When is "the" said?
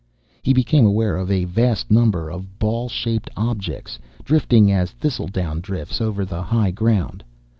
6.25-6.41